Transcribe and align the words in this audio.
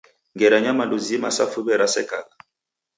Ngera 0.35 0.57
nyamandu 0.63 0.95
zima 1.05 1.27
sa 1.35 1.45
fuw'e 1.51 1.75
rasekagha? 1.81 2.35